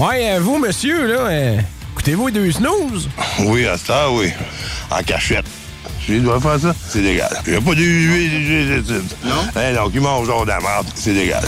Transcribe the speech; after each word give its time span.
Ouais, 0.00 0.30
euh, 0.30 0.40
vous, 0.40 0.56
monsieur, 0.56 1.06
là, 1.06 1.26
euh, 1.26 1.60
écoutez-vous 1.92 2.30
deux 2.30 2.50
snooze? 2.50 3.10
Oui, 3.40 3.66
à 3.66 3.76
ça, 3.76 4.10
oui. 4.10 4.32
En 4.90 5.02
cachette. 5.02 5.44
Je 6.08 6.14
dois 6.14 6.40
faire 6.40 6.58
ça, 6.58 6.74
c'est 6.88 7.02
légal. 7.02 7.28
A 7.30 7.60
pas 7.60 7.74
de 7.74 9.28
Non? 9.28 9.34
Hein, 9.54 9.74
donc, 9.74 9.90
ils 9.92 10.00
mangent 10.00 10.26
genre 10.26 10.44
de 10.44 10.48
la 10.48 10.58
merde, 10.58 10.86
c'est 10.94 11.12
légal. 11.12 11.44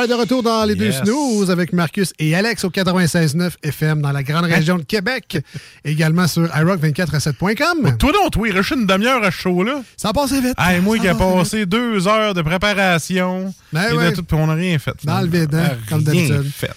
Right, 0.00 0.10
de 0.10 0.14
retour 0.14 0.42
dans 0.42 0.64
les 0.64 0.74
deux 0.74 0.92
snooze 0.92 1.50
avec 1.50 1.72
Marcus 1.72 2.12
et 2.18 2.34
Alex 2.34 2.64
au 2.64 2.70
96.9 2.70 3.52
FM 3.62 4.00
dans 4.00 4.12
la 4.12 4.22
grande 4.22 4.46
région 4.46 4.78
de 4.78 4.82
Québec. 4.82 5.38
Également 5.84 6.26
sur 6.26 6.44
iRock247.com. 6.46 7.96
Toi 7.98 8.12
donc, 8.12 8.46
il 8.46 8.52
reste 8.52 8.70
une 8.70 8.86
demi-heure 8.86 9.22
à 9.22 9.30
ce 9.30 9.36
show-là. 9.36 9.82
Ça 9.96 10.08
a 10.08 10.12
passé 10.12 10.40
vite. 10.40 10.54
Hey, 10.58 10.80
moi 10.80 10.98
qui 10.98 11.08
a 11.08 11.14
passe 11.14 11.34
passé 11.34 11.66
deux 11.66 12.08
heures 12.08 12.34
de 12.34 12.42
préparation. 12.42 13.52
Ben 13.72 13.90
et 13.90 13.96
ouais. 13.96 14.10
de 14.10 14.16
tout, 14.16 14.22
puis 14.22 14.36
on 14.36 14.46
n'a 14.46 14.54
rien 14.54 14.78
fait. 14.78 14.94
Dans 15.04 15.20
le 15.20 15.28
vide, 15.28 15.54
hein, 15.54 15.76
comme 15.88 16.02
d'habitude. 16.02 16.50
fait. 16.54 16.70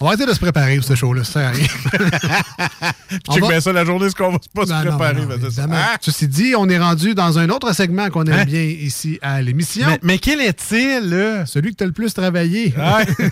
On 0.00 0.04
va 0.06 0.10
arrêter 0.12 0.26
de 0.26 0.32
se 0.34 0.38
préparer 0.40 0.76
pour 0.76 0.84
ce 0.84 0.94
show-là, 0.94 1.24
ça 1.24 1.50
rien. 1.50 1.66
On 3.28 3.32
Check 3.34 3.42
va- 3.42 3.48
bien 3.50 3.60
ça 3.60 3.72
la 3.72 3.84
journée, 3.84 4.10
ce 4.10 4.14
qu'on 4.14 4.32
va 4.32 4.38
pas 4.54 4.66
se 4.66 4.72
non, 4.72 4.80
préparer. 4.96 5.14
non, 5.20 5.26
ben, 5.26 5.34
c'est 5.36 5.50
ça. 5.50 5.62
évidemment. 5.62 5.76
Ah! 5.78 5.96
Ceci 6.00 6.28
dit, 6.28 6.54
on 6.56 6.68
est 6.68 6.78
rendu 6.78 7.14
dans 7.14 7.38
un 7.38 7.48
autre 7.48 7.72
segment 7.74 8.10
qu'on 8.10 8.24
aime 8.24 8.40
Hein? 8.40 8.44
bien 8.44 8.62
ici 8.62 9.18
à 9.22 9.40
l'émission. 9.42 9.86
Mais, 9.86 9.98
mais 10.02 10.18
quel 10.18 10.40
est-il, 10.40 11.08
là? 11.10 11.46
Celui 11.46 11.72
que 11.72 11.76
tu 11.76 11.84
as 11.84 11.86
le 11.86 11.92
plus 11.92 12.12
travaillé. 12.12 12.74
Ouais. 12.76 13.30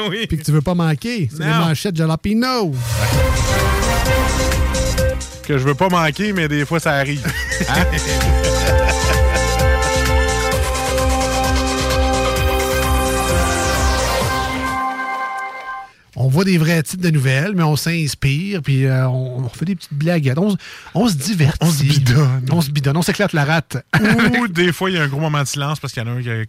oui. 0.10 0.26
Puis 0.28 0.38
que 0.38 0.44
tu 0.44 0.52
veux 0.52 0.62
pas 0.62 0.74
manquer. 0.74 1.28
C'est 1.32 1.42
les 1.44 1.50
manchettes 1.50 1.96
Jalapino. 1.96 2.74
Que 5.46 5.58
je 5.58 5.64
veux 5.64 5.74
pas 5.74 5.88
manquer, 5.90 6.32
mais 6.32 6.48
des 6.48 6.64
fois, 6.64 6.80
ça 6.80 6.92
arrive. 6.92 7.22
Hein? 7.68 7.84
Voit 16.34 16.44
des 16.44 16.58
vrais 16.58 16.82
titres 16.82 17.02
de 17.02 17.10
nouvelles, 17.10 17.52
mais 17.54 17.62
on 17.62 17.76
s'inspire, 17.76 18.60
puis 18.62 18.84
euh, 18.84 19.08
on, 19.08 19.44
on 19.44 19.48
fait 19.48 19.64
des 19.64 19.76
petites 19.76 19.94
blaguettes. 19.94 20.38
On, 20.38 20.50
se- 20.50 20.56
on 20.94 21.08
se 21.08 21.14
divertit. 21.14 21.58
On 21.60 21.70
se 21.70 21.82
bidonne. 21.82 22.46
On 22.50 22.60
se 22.60 22.70
bidonne. 22.70 22.96
On 22.96 23.02
s'éclate 23.02 23.32
la 23.32 23.44
rate. 23.44 23.76
Ou 24.38 24.48
des 24.48 24.72
fois, 24.72 24.90
il 24.90 24.96
y 24.96 24.98
a 24.98 25.02
un 25.02 25.08
gros 25.08 25.20
moment 25.20 25.40
de 25.42 25.46
silence 25.46 25.80
parce 25.80 25.92
qu'il 25.92 26.02
y 26.02 26.06
en 26.06 26.10
a 26.10 26.14
un 26.14 26.22
qui 26.22 26.30
a, 26.30 26.44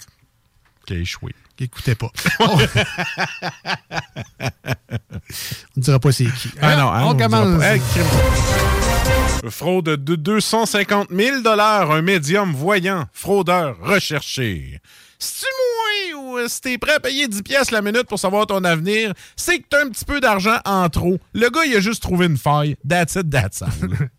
qui 0.85 0.93
a 0.93 0.97
échoué. 0.97 1.33
Écoutez 1.57 1.95
pas. 1.95 2.11
on 2.39 2.57
ne 5.77 5.81
dira 5.81 5.99
pas 5.99 6.11
c'est 6.11 6.25
qui. 6.25 6.49
Ah 6.61 6.75
non, 6.75 6.91
hein, 6.91 7.05
on, 7.05 7.15
commence. 7.15 7.63
Fraude 9.49 9.85
de 9.85 10.15
250 10.15 11.09
000 11.11 11.47
un 11.47 12.01
médium 12.01 12.51
voyant, 12.51 13.05
fraudeur 13.13 13.77
recherché. 13.81 14.81
Si 15.17 15.41
tu 15.41 15.45
moins 16.17 16.21
ou 16.23 16.37
euh, 16.37 16.47
si 16.47 16.61
t'es 16.61 16.77
prêt 16.77 16.93
à 16.95 16.99
payer 16.99 17.27
10 17.27 17.41
pièces 17.41 17.71
la 17.71 17.81
minute 17.81 18.03
pour 18.03 18.19
savoir 18.19 18.45
ton 18.47 18.63
avenir, 18.63 19.13
c'est 19.35 19.59
que 19.59 19.63
t'as 19.69 19.83
un 19.85 19.89
petit 19.89 20.05
peu 20.05 20.19
d'argent 20.19 20.57
en 20.65 20.87
trop. 20.89 21.17
Le 21.33 21.49
gars, 21.49 21.65
il 21.65 21.75
a 21.75 21.79
juste 21.79 22.01
trouvé 22.03 22.25
une 22.27 22.37
faille. 22.37 22.75
That's 22.87 23.15
it, 23.15 23.29
that's 23.29 23.61
all. 23.61 23.69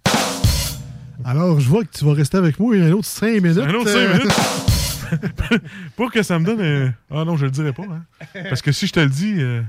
Alors, 1.25 1.59
je 1.61 1.69
vois 1.69 1.83
que 1.85 1.97
tu 1.97 2.05
vas 2.05 2.13
rester 2.13 2.37
avec 2.37 2.59
moi 2.59 2.75
un 2.77 2.93
autre 2.93 3.07
5 3.07 3.27
minutes. 3.43 3.59
Un 3.59 3.75
autre 3.75 3.91
Euh, 3.91 4.13
5 4.15 4.19
minutes? 4.19 5.63
pour 5.97 6.11
que 6.13 6.23
ça 6.23 6.39
me 6.39 6.45
donne... 6.45 6.61
un- 6.61 6.95
Ah 7.11 7.25
non, 7.25 7.37
je 7.37 7.45
le 7.47 7.51
dirai 7.51 7.73
pas. 7.73 7.83
Hein. 7.85 8.05
Parce 8.49 8.63
que 8.63 8.73
si 8.73 8.87
je 8.87 8.93
te 8.93 9.01
le 9.01 9.09
dis... 9.09 9.35
euh, 9.39 9.63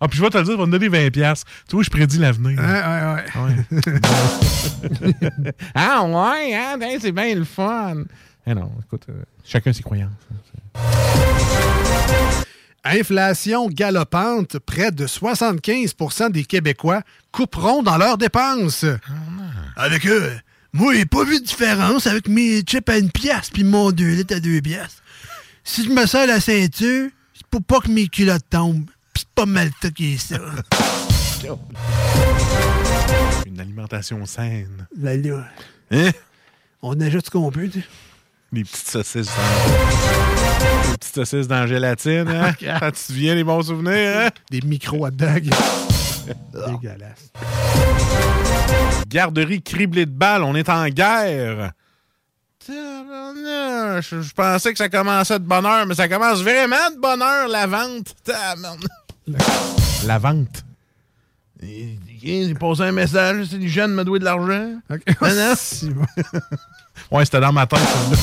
Ah, 0.00 0.08
puis 0.08 0.18
je 0.18 0.22
vais 0.22 0.30
te 0.30 0.38
le 0.38 0.44
dire, 0.44 0.54
tu 0.54 0.60
vas 0.60 0.66
me 0.66 0.72
donner 0.72 0.88
20 0.88 1.10
pièces. 1.10 1.44
Tu 1.68 1.76
vois, 1.76 1.82
je 1.82 1.90
prédis 1.90 2.18
l'avenir. 2.18 2.58
Ouais, 2.58 2.64
ouais, 2.64 3.14
ouais. 3.14 3.82
Ouais. 3.82 5.52
ah 5.74 6.04
ouais, 6.04 6.54
hein, 6.54 6.76
ben, 6.78 6.98
c'est 7.00 7.12
bien 7.12 7.34
le 7.34 7.44
fun. 7.44 8.04
Eh 8.46 8.54
non, 8.54 8.70
écoute, 8.84 9.04
euh, 9.10 9.22
chacun 9.44 9.72
ses 9.72 9.82
croyances. 9.82 10.12
Inflation 12.84 13.68
galopante, 13.68 14.58
près 14.60 14.90
de 14.90 15.06
75% 15.06 16.30
des 16.30 16.44
Québécois 16.44 17.02
couperont 17.32 17.82
dans 17.82 17.98
leurs 17.98 18.16
dépenses. 18.16 18.86
Avec 19.76 20.06
eux, 20.06 20.32
moi, 20.72 20.94
j'ai 20.94 21.04
pas 21.04 21.24
vu 21.24 21.40
de 21.40 21.44
différence 21.44 22.06
avec 22.06 22.28
mes 22.28 22.60
chips 22.62 22.88
à 22.88 22.96
une 22.98 23.10
pièce 23.10 23.50
puis 23.50 23.64
mon 23.64 23.90
2 23.90 24.04
litres 24.14 24.36
à 24.36 24.40
2 24.40 24.60
pièces. 24.62 25.02
Si 25.64 25.84
je 25.84 25.90
me 25.90 26.06
sers 26.06 26.26
la 26.26 26.40
ceinture, 26.40 27.10
c'est 27.34 27.46
pour 27.48 27.62
pas 27.62 27.80
que 27.80 27.90
mes 27.90 28.08
culottes 28.08 28.48
tombent. 28.48 28.88
Pis 29.12 29.20
c'est 29.22 29.28
pas 29.34 29.46
mal 29.46 29.70
tout 29.82 29.90
qui 29.90 30.14
est 30.14 30.18
ça. 30.18 30.38
Une 33.46 33.60
alimentation 33.60 34.24
saine. 34.24 34.86
Là, 34.98 35.16
là, 35.16 35.44
Hein? 35.90 36.10
on 36.82 36.98
ajoute 37.00 37.26
ce 37.26 37.30
qu'on 37.30 37.50
peut, 37.50 37.68
tu 37.68 37.80
sais. 37.80 37.86
Les 38.52 38.64
petites 38.64 38.88
saucisses 38.88 39.26
dans... 39.26 40.90
Les 40.90 40.96
petites 40.96 41.14
saucisses 41.14 41.48
dans 41.48 41.60
la 41.60 41.66
gélatine, 41.66 42.28
hein? 42.28 42.52
Quand 42.58 42.78
tu 42.86 42.92
te 42.92 42.98
souviens 42.98 43.34
les 43.34 43.44
bons 43.44 43.62
souvenirs, 43.62 44.26
hein? 44.26 44.28
Des 44.50 44.60
micro 44.62 45.06
hot 45.06 45.10
dogs. 45.10 45.50
Dégueulasse. 46.52 47.30
Garderie 49.06 49.62
criblée 49.62 50.06
de 50.06 50.10
balles, 50.10 50.42
on 50.42 50.54
est 50.54 50.68
en 50.68 50.88
guerre. 50.88 51.72
Je, 52.68 54.20
je 54.22 54.34
pensais 54.34 54.72
que 54.72 54.78
ça 54.78 54.88
commençait 54.88 55.38
de 55.38 55.44
bonne 55.44 55.64
heure, 55.64 55.86
mais 55.86 55.94
ça 55.94 56.08
commence 56.08 56.40
vraiment 56.42 56.90
de 56.94 57.00
bonne 57.00 57.22
heure, 57.22 57.48
la 57.48 57.66
vente. 57.66 58.14
La 60.04 60.18
vente. 60.18 60.64
Il 61.62 61.98
il 62.22 62.54
posé 62.54 62.84
un 62.84 62.92
message, 62.92 63.46
c'est 63.50 63.58
du 63.58 63.68
jeune 63.68 63.92
me 63.92 64.04
doit 64.04 64.18
de 64.18 64.24
l'argent. 64.24 64.74
Ok. 64.90 65.02
Non, 65.22 65.34
non. 65.34 65.54
Si, 65.56 65.90
bon. 65.90 66.04
Ouais, 67.10 67.24
c'était 67.24 67.40
dans 67.40 67.52
ma 67.52 67.66
tête, 67.66 67.78
celle-là. 67.78 68.16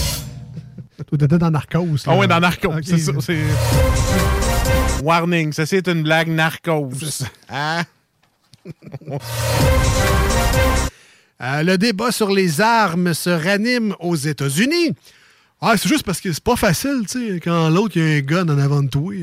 Toi, 1.08 1.18
t'étais 1.18 1.38
dans 1.38 1.52
Narcos. 1.52 1.98
Ah 2.08 2.16
ouais, 2.16 2.28
dans 2.28 2.40
Narcos, 2.40 2.74
c'est 2.84 2.98
ça. 2.98 3.12
Warning, 5.04 5.52
ça 5.54 5.66
c'est 5.66 5.88
une 5.88 6.04
blague 6.04 6.30
Narcos. 6.30 6.90
Hein? 7.50 7.84
Euh, 11.42 11.64
le 11.64 11.78
débat 11.78 12.12
sur 12.12 12.32
les 12.32 12.62
armes 12.62 13.14
se 13.14 13.30
ranime 13.30 13.94
aux 14.00 14.16
États-Unis. 14.16 14.94
Ah, 15.62 15.76
c'est 15.78 15.90
juste 15.90 16.06
parce 16.06 16.22
que 16.22 16.32
c'est 16.32 16.44
pas 16.44 16.56
facile, 16.56 17.04
tu 17.10 17.34
sais, 17.34 17.40
quand 17.40 17.70
l'autre, 17.70 17.98
il 17.98 18.02
y 18.02 18.14
a 18.14 18.18
un 18.18 18.22
gun 18.22 18.48
en 18.50 18.60
avant 18.60 18.84
de 18.84 18.90
toi. 18.90 19.14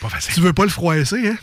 Pas 0.00 0.08
facile. 0.08 0.34
Tu 0.34 0.40
veux 0.40 0.52
pas 0.52 0.64
le 0.64 0.70
froisser, 0.70 1.28
hein? 1.28 1.36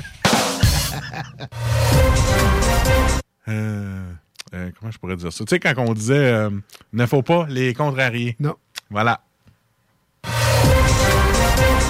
Euh, 3.50 4.12
euh, 4.54 4.72
comment 4.78 4.92
je 4.92 4.98
pourrais 4.98 5.16
dire 5.16 5.32
ça? 5.32 5.46
Tu 5.46 5.56
sais, 5.56 5.60
quand 5.60 5.74
on 5.78 5.94
disait 5.94 6.16
euh, 6.16 6.50
ne 6.92 7.06
faut 7.06 7.22
pas 7.22 7.46
les 7.50 7.74
contrarier. 7.74 8.36
Non. 8.42 8.56
Voilà. 8.90 9.22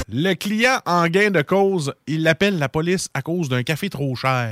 Le 0.10 0.34
client 0.36 0.80
en 0.86 1.08
gain 1.08 1.32
de 1.32 1.42
cause, 1.42 1.94
il 2.06 2.28
appelle 2.28 2.60
la 2.60 2.70
police 2.70 3.10
à 3.14 3.22
cause 3.22 3.50
d'un 3.50 3.64
café 3.64 3.90
trop 3.90 4.16
cher. 4.16 4.50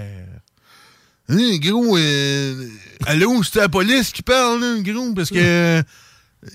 Hein, 1.30 1.58
gros, 1.58 1.98
euh, 1.98 2.68
allô, 3.08 3.42
c'est 3.42 3.60
la 3.60 3.70
police 3.70 4.12
qui 4.12 4.22
parle, 4.22 4.60
là, 4.60 4.76
gros, 4.82 5.14
parce 5.14 5.30
que 5.30 5.38
euh, 5.38 5.82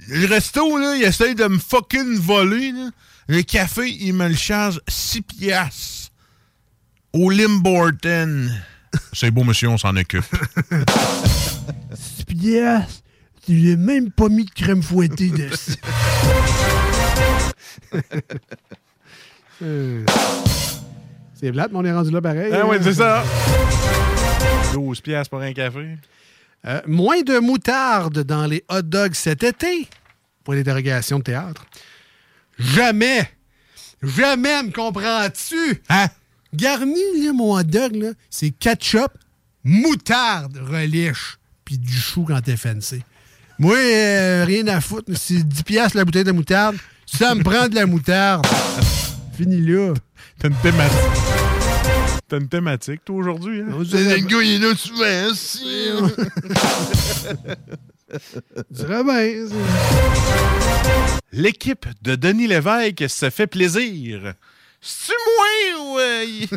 le 0.08 0.26
resto, 0.26 0.78
là, 0.78 0.96
il 0.96 1.02
essaye 1.02 1.34
de 1.34 1.44
me 1.46 1.58
fucking 1.58 2.16
voler, 2.18 2.72
là. 2.72 2.90
Le 3.26 3.42
café, 3.42 3.88
il 3.88 4.14
me 4.14 4.28
le 4.28 4.34
charge 4.34 4.80
6 4.88 5.22
piastres. 5.22 5.99
Au 7.12 7.30
Limborton. 7.30 8.48
C'est 9.12 9.30
beau, 9.30 9.44
monsieur, 9.44 9.68
on 9.68 9.78
s'en 9.78 9.96
occupe. 9.96 10.24
6 11.94 12.24
piastres. 12.24 13.02
Tu 13.44 13.52
n'as 13.52 13.76
même 13.76 14.10
pas 14.10 14.28
mis 14.28 14.44
de 14.44 14.50
crème 14.50 14.82
fouettée 14.82 15.30
dessus. 15.30 15.76
Euh, 19.62 20.06
c'est 21.34 21.52
plate, 21.52 21.70
mais 21.70 21.78
on 21.78 21.84
est 21.84 21.92
rendu 21.92 22.10
là 22.10 22.22
pareil. 22.22 22.50
Ah 22.50 22.60
hein. 22.62 22.66
oui, 22.66 22.78
c'est 22.80 22.94
ça. 22.94 23.22
12 24.72 25.02
piastres 25.02 25.28
pour 25.28 25.40
un 25.40 25.52
café. 25.52 25.98
Euh, 26.66 26.80
moins 26.86 27.20
de 27.20 27.38
moutarde 27.38 28.20
dans 28.20 28.46
les 28.46 28.64
hot 28.70 28.80
dogs 28.80 29.12
cet 29.12 29.42
été? 29.42 29.86
Point 30.44 30.56
d'interrogation 30.56 31.18
de 31.18 31.24
théâtre. 31.24 31.66
Jamais! 32.58 33.30
Jamais, 34.02 34.62
me 34.62 34.70
comprends-tu? 34.70 35.82
Hein? 35.90 36.06
Garni, 36.54 37.00
là, 37.24 37.32
mon 37.32 37.56
hot 37.56 37.62
dog, 37.62 37.94
là, 37.96 38.08
c'est 38.28 38.50
ketchup, 38.50 39.12
moutarde, 39.64 40.56
relish, 40.58 41.38
puis 41.64 41.78
du 41.78 41.92
chou 41.92 42.24
quand 42.26 42.40
t'es 42.40 42.56
fancy. 42.56 43.02
Moi, 43.58 43.76
euh, 43.76 44.44
rien 44.46 44.66
à 44.68 44.80
foutre. 44.80 45.12
C'est 45.14 45.46
10 45.46 45.62
piastres 45.64 45.96
la 45.96 46.04
bouteille 46.04 46.24
de 46.24 46.32
moutarde. 46.32 46.76
Ça 47.06 47.34
me 47.34 47.42
prend 47.42 47.68
de 47.68 47.74
la 47.74 47.86
moutarde. 47.86 48.46
Fini 49.36 49.60
là. 49.60 49.92
T'as 50.38 50.48
une 50.48 50.54
thématique. 50.56 50.96
T'as 52.26 52.38
une 52.38 52.48
thématique, 52.48 53.04
toi, 53.04 53.16
aujourd'hui. 53.16 53.60
Hein? 53.60 53.66
Le 53.78 54.26
gars, 54.26 54.42
il 54.42 54.54
est 54.54 54.58
là 54.58 54.74
souvent, 54.76 55.34
si. 55.34 55.90
bien. 58.70 59.46
c'est- 59.48 61.20
L'équipe 61.32 61.86
de 62.02 62.14
Denis 62.16 62.46
Lévesque 62.46 63.08
se 63.08 63.30
fait 63.30 63.46
plaisir. 63.46 64.34
C'est-tu 64.80 65.12
moi 65.36 65.84
ou... 65.84 65.98
euh, 65.98 66.24
il... 66.26 66.48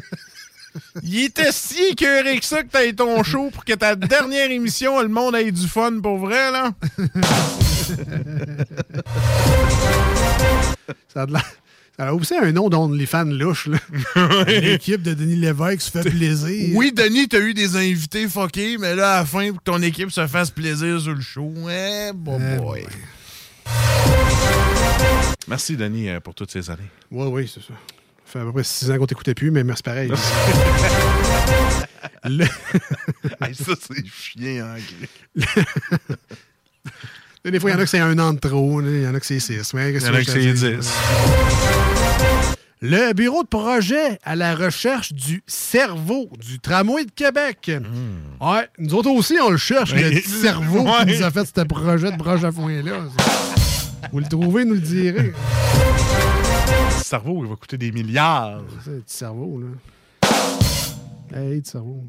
il 1.04 1.24
était 1.25 1.52
si 1.52 1.84
écœuré 1.92 2.40
que 2.40 2.46
ça 2.46 2.64
que 2.64 2.70
t'as 2.70 2.92
ton 2.94 3.22
show 3.24 3.50
pour 3.52 3.66
que 3.66 3.74
ta 3.74 3.96
dernière 3.96 4.50
émission, 4.52 5.02
le 5.02 5.08
monde 5.10 5.36
ait 5.36 5.52
du 5.52 5.68
fun 5.68 6.00
pour 6.02 6.18
vrai, 6.18 6.52
là? 6.52 6.72
Ça 11.14 11.22
a, 11.24 11.25
de 11.25 11.34
l'air- 11.34 11.52
ça 11.98 12.08
a 12.08 12.14
aussi 12.14 12.34
un 12.36 12.52
nom 12.52 12.70
d'OnlyFans 12.70 13.25
louche. 13.25 13.68
là. 13.68 13.78
L'équipe 14.48 15.02
de 15.04 15.14
Denis 15.14 15.36
Lévesque 15.36 15.81
se 15.81 15.92
fait 15.92 16.10
plaisir. 16.10 16.75
Oui, 16.75 16.92
Denis, 16.92 17.28
t'as 17.28 17.40
eu 17.40 17.54
des 17.54 17.75
invités 17.75 18.28
fuckés, 18.28 18.78
mais 18.80 18.96
là, 18.96 19.18
à 19.18 19.20
la 19.20 19.25
fin, 19.25 19.50
pour 19.50 19.60
que 19.60 19.64
ton 19.64 19.81
équipe 19.81 20.12
se 20.12 20.25
fasse 20.28 20.50
plaisir 20.50 21.00
sur 21.00 21.14
le 21.14 21.22
show, 21.22 21.54
eh, 21.70 22.12
bon 22.16 22.40
Eh 22.42 22.58
boy. 22.58 22.86
Merci, 25.48 25.75
Denis, 25.78 26.10
euh, 26.10 26.20
pour 26.20 26.34
toutes 26.34 26.52
ces 26.52 26.70
années. 26.70 26.90
Oui, 27.12 27.28
oui, 27.28 27.52
c'est 27.54 27.62
ça. 27.62 27.74
Fait 28.33 28.39
à 28.39 28.44
peu 28.45 28.51
près 28.51 28.63
six 28.63 28.89
ans 28.89 28.97
qu'on 28.97 29.06
t'écoutait 29.06 29.35
plus, 29.35 29.51
mais 29.51 29.63
merci 29.63 29.83
pareil. 29.83 30.12
Le- 32.25 32.45
Hey, 33.41 33.53
ça, 33.53 33.74
c'est 33.80 34.03
chien, 34.07 34.65
hein. 34.65 34.77
Des 37.45 37.59
fois, 37.59 37.69
il 37.69 37.74
y 37.74 37.75
en 37.75 37.80
a 37.80 37.83
que 37.83 37.89
c'est 37.89 38.00
un 38.00 38.18
an 38.19 38.33
de 38.33 38.39
trop, 38.39 38.81
il 38.81 39.03
y 39.03 39.07
en 39.07 39.13
a 39.13 39.19
que 39.19 39.25
c'est 39.25 39.39
six. 39.39 39.74
mais 39.74 39.91
Il 39.94 40.01
y 40.01 40.06
en 40.07 40.13
a 40.13 40.24
que 40.24 40.31
c'est? 40.31 40.53
10. 40.53 40.65
Le 42.81 43.13
bureau 43.13 43.44
de 43.44 43.47
projet 43.47 44.19
à 44.24 44.36
la 44.36 44.56
recherche 44.56 45.13
du 45.13 45.44
cerveau 45.47 46.29
du 46.39 46.59
tramway 46.59 47.06
de 47.06 47.12
Québec. 47.12 47.71
Ouais, 48.41 48.68
nous 48.79 48.94
autres 48.95 49.09
aussi, 49.12 49.36
on 49.41 49.51
le 49.51 49.57
cherche, 49.57 49.94
le 49.94 50.09
Hmm. 50.09 50.15
Petit 50.15 50.29
cerveau 50.29 50.81
Ouais. 50.81 51.06
qui 51.06 51.18
nous 51.18 51.24
a 51.24 51.31
fait 51.31 51.45
ce 51.45 51.62
projet 51.65 52.12
de 52.12 52.18
broche 52.18 52.44
à 52.44 52.51
foin-là. 52.51 53.06
Vous 54.12 54.19
le 54.19 54.25
trouvez, 54.27 54.65
nous 54.65 54.74
le 54.75 54.79
direz. 54.81 55.33
Le 56.98 57.04
cerveau, 57.04 57.44
il 57.44 57.50
va 57.50 57.56
coûter 57.56 57.78
des 57.78 57.92
milliards. 57.92 58.62
C'est 58.84 58.92
le 58.92 59.02
petit 59.02 59.18
cerveau, 59.18 59.62
là. 59.62 59.68
Hey, 61.36 61.62
petit 61.62 61.72
cerveau. 61.72 62.04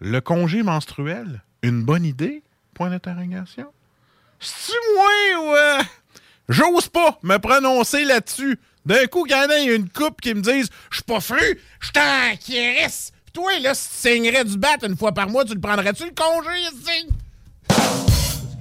Le 0.00 0.20
congé 0.20 0.62
menstruel, 0.62 1.42
une 1.62 1.82
bonne 1.82 2.04
idée? 2.04 2.42
Point 2.74 2.90
d'interrogation. 2.90 3.66
C'est-tu 4.38 4.78
moi 4.94 5.06
ou... 5.42 5.54
euh, 5.56 5.82
J'ose 6.48 6.88
pas 6.88 7.18
me 7.22 7.36
prononcer 7.38 8.04
là-dessus. 8.04 8.58
D'un 8.86 9.06
coup, 9.06 9.26
quand 9.28 9.46
il 9.58 9.66
y 9.66 9.70
a 9.70 9.74
une 9.74 9.88
coupe 9.90 10.20
qui 10.20 10.34
me 10.34 10.40
dise 10.40 10.70
«Je 10.90 10.96
suis 10.96 11.04
pas 11.04 11.20
fru, 11.20 11.60
je 11.80 11.90
t'en 11.90 12.34
crisse. 12.40 13.12
Puis 13.24 13.32
Toi, 13.34 13.58
là, 13.58 13.74
si 13.74 13.88
tu 13.88 13.94
saignerais 13.96 14.44
du 14.44 14.56
bat 14.56 14.76
une 14.82 14.96
fois 14.96 15.12
par 15.12 15.28
mois, 15.28 15.44
tu 15.44 15.52
le 15.54 15.60
prendrais-tu, 15.60 16.04
le 16.04 16.12
congé, 16.12 16.58
ici?» 16.72 17.08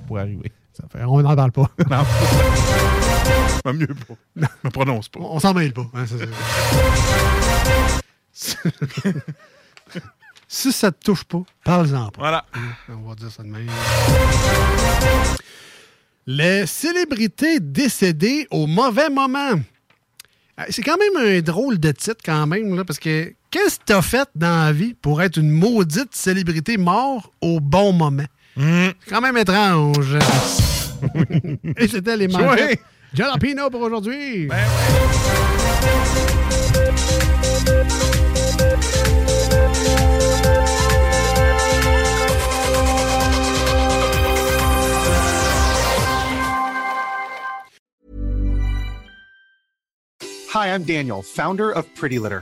Pour 0.07 0.19
arriver. 0.19 0.51
Fait, 0.91 1.03
on 1.03 1.21
n'en 1.21 1.35
parle 1.35 1.51
pas. 1.51 1.69
Non. 1.89 2.03
Pas 3.63 3.73
mieux 3.73 3.87
pas. 3.87 4.47
Me 4.63 4.69
prononce 4.69 5.09
pas. 5.09 5.19
On 5.19 5.39
s'en 5.39 5.53
mêle 5.53 5.73
pas. 5.73 5.85
hein, 5.93 6.05
ça, 8.31 8.55
si 10.47 10.71
ça 10.71 10.91
te 10.91 11.03
touche 11.03 11.23
pas, 11.25 11.41
parle-en 11.63 12.09
pas. 12.09 12.19
Voilà. 12.19 12.45
On 12.89 13.09
va 13.09 13.15
dire 13.15 13.29
ça 13.31 13.43
de 13.43 13.49
même. 13.49 13.67
Les 16.25 16.65
célébrités 16.65 17.59
décédées 17.59 18.47
au 18.51 18.65
mauvais 18.67 19.09
moment. 19.09 19.59
Euh, 20.59 20.63
C'est 20.69 20.81
quand 20.83 20.97
même 20.97 21.17
un 21.37 21.41
drôle 21.41 21.79
de 21.79 21.91
titre, 21.91 22.21
quand 22.23 22.47
même, 22.47 22.75
là, 22.75 22.85
parce 22.85 22.99
que 22.99 23.33
qu'est-ce 23.51 23.77
que 23.79 23.83
t'as 23.85 24.01
fait 24.01 24.29
dans 24.35 24.65
la 24.65 24.71
vie 24.71 24.93
pour 24.93 25.21
être 25.21 25.37
une 25.37 25.51
maudite 25.51 26.15
célébrité 26.15 26.77
morte 26.77 27.31
au 27.41 27.59
bon 27.59 27.93
moment? 27.93 28.23
C'est 28.57 28.95
quand 29.09 29.21
même 29.21 29.37
étrange. 29.37 30.17
Et 31.77 31.87
c'était 31.87 32.17
les 32.17 32.27
manchettes. 32.27 32.59
Ouais. 32.59 32.79
Jalapino 33.13 33.69
pour 33.69 33.81
aujourd'hui. 33.81 34.49
Hi, 50.51 50.73
I'm 50.73 50.83
Daniel, 50.83 51.21
founder 51.21 51.71
of 51.71 51.85
Pretty 51.95 52.17
Litter. 52.17 52.41